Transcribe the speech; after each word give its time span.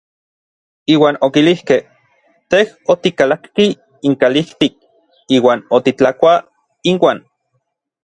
Iuan 0.91 1.17
okilijkej: 1.25 1.75
Tej 2.53 2.71
otikalakki 2.93 3.67
inkalijtik 4.13 4.77
iuan 5.37 5.63
otitlakuaj 5.79 6.35
inuan. 6.93 7.23